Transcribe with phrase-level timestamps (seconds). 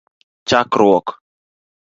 [0.47, 1.07] chakruok